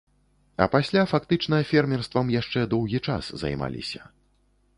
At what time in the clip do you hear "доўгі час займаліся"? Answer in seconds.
2.73-4.01